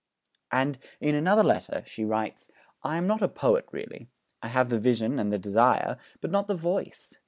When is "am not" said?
2.97-3.21